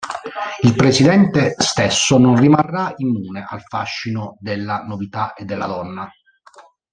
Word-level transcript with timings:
Il 0.63 0.73
presidente 0.75 1.53
stesso 1.59 2.17
non 2.17 2.35
rimarrà 2.35 2.91
immune 2.97 3.45
al 3.47 3.61
fascino 3.61 4.35
della 4.39 4.81
novità 4.83 5.33
e 5.35 5.45
della 5.45 5.67
donna. 5.67 6.11